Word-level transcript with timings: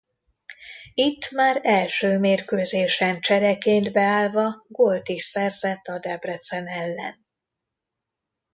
Itt 0.93 1.31
már 1.31 1.59
első 1.63 2.19
mérkőzésen 2.19 3.19
csereként 3.19 3.91
beállva 3.91 4.65
gólt 4.67 5.09
is 5.09 5.23
szerzett 5.23 5.85
a 5.87 5.99
Debrecen 5.99 6.67
ellen. 6.67 7.25